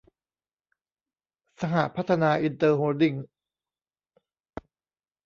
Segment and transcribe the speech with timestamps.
[1.61, 3.13] สหพัฒนาอินเตอร์โฮลดิ้ง